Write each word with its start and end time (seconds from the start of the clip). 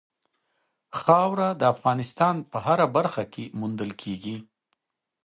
خاوره 0.99 1.49
د 1.59 1.61
افغانستان 1.73 2.35
په 2.51 2.57
هره 2.65 2.87
برخه 2.97 3.23
کې 3.33 3.43
موندل 3.59 3.91
کېږي. 4.01 4.37